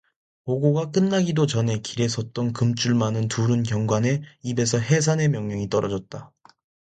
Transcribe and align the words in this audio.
보고가 0.45 0.89
끝나기도 0.89 1.45
전에 1.45 1.77
길에 1.77 2.07
섰던 2.07 2.53
금줄 2.53 2.95
많이 2.95 3.27
두른 3.27 3.61
경관의 3.61 4.23
입에서 4.41 4.79
해산의 4.79 5.29
명령이 5.29 5.69
떨어졌다. 5.69 6.33